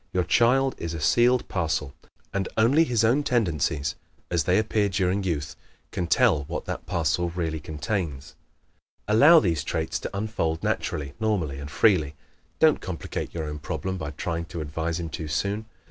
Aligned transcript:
Your 0.13 0.23
child 0.23 0.73
is 0.79 0.95
a 0.95 0.99
sealed 0.99 1.47
parcel 1.47 1.93
and 2.33 2.49
only 2.57 2.85
his 2.85 3.03
own 3.03 3.21
tendencies, 3.21 3.93
as 4.31 4.45
they 4.45 4.57
appear 4.57 4.89
during 4.89 5.23
youth, 5.23 5.55
can 5.91 6.07
tell 6.07 6.43
what 6.45 6.65
that 6.65 6.87
parcel 6.87 7.29
really 7.29 7.59
contains. 7.59 8.33
Allow 9.07 9.39
these 9.41 9.63
traits 9.63 9.99
to 9.99 10.17
unfold 10.17 10.63
naturally, 10.63 11.13
normally 11.19 11.59
and 11.59 11.69
freely. 11.69 12.15
Don't 12.57 12.81
complicate 12.81 13.31
your 13.35 13.43
own 13.43 13.59
problem 13.59 13.99
by 13.99 14.09
trying 14.09 14.45
to 14.45 14.61
advise 14.61 14.99
him 14.99 15.09
too 15.09 15.27
soon. 15.27 15.67